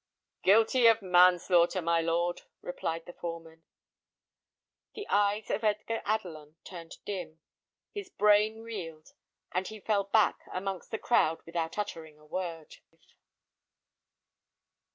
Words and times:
"Guilty 0.41 0.87
of 0.87 1.03
manslaughter, 1.03 1.79
my 1.79 2.01
lord," 2.01 2.41
replied 2.63 3.05
the 3.05 3.13
foreman. 3.13 3.61
The 4.95 5.07
eyes 5.09 5.51
of 5.51 5.63
Edgar 5.63 6.01
Adelon 6.07 6.55
turned 6.63 6.95
dim, 7.05 7.39
his 7.91 8.09
brain 8.09 8.61
reeled, 8.63 9.13
and 9.51 9.67
he 9.67 9.79
fell 9.79 10.05
back 10.05 10.39
amongst 10.51 10.89
the 10.89 10.97
crowd 10.97 11.43
without 11.45 11.77
uttering 11.77 12.17
a 12.17 12.25
word. 12.25 12.77